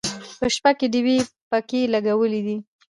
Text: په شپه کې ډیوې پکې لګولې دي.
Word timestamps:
په 0.39 0.45
شپه 0.55 0.71
کې 0.77 0.87
ډیوې 0.93 1.17
پکې 1.51 1.79
لګولې 1.93 2.41
دي. 2.47 2.57